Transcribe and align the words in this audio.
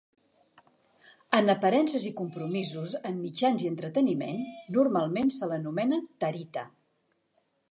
En 1.39 1.53
aparences 1.53 2.07
i 2.11 2.13
compromisos 2.21 2.95
en 3.11 3.21
mitjans 3.27 3.67
i 3.67 3.71
entreteniment, 3.75 4.43
normalment 4.79 5.33
se 5.39 5.53
l'anomenava 5.53 6.07
Tarita. 6.25 6.67